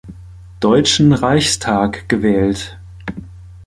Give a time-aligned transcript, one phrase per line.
[0.61, 2.75] Deutschen Reichstag gewählt.